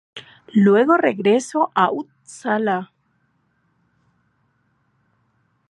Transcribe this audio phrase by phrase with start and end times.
[0.55, 2.91] Luego regresó a Upsala.